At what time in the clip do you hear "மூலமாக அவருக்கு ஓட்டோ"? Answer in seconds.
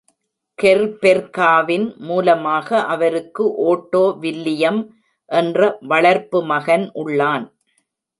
1.99-4.01